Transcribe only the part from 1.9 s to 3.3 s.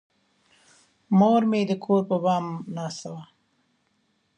پر بام ناسته وه.